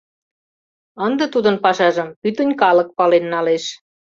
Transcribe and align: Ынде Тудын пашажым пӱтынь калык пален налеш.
Ынде 1.05 1.25
Тудын 1.33 1.55
пашажым 1.63 2.07
пӱтынь 2.21 2.53
калык 2.61 2.89
пален 2.97 3.25
налеш. 3.33 3.65